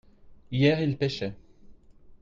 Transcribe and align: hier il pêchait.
hier 0.49 0.79
il 0.81 0.97
pêchait. 0.97 1.35